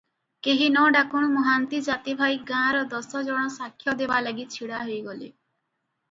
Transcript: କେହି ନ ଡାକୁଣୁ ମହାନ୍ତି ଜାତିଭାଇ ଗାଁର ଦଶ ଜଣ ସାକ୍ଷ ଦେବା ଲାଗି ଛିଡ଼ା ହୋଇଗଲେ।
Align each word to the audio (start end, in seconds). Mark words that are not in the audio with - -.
କେହି 0.45 0.67
ନ 0.75 0.83
ଡାକୁଣୁ 0.93 1.27
ମହାନ୍ତି 1.33 1.81
ଜାତିଭାଇ 1.87 2.39
ଗାଁର 2.51 2.79
ଦଶ 2.93 3.21
ଜଣ 3.27 3.43
ସାକ୍ଷ 3.57 3.95
ଦେବା 3.99 4.17
ଲାଗି 4.29 4.47
ଛିଡ଼ା 4.55 4.81
ହୋଇଗଲେ। 4.89 5.29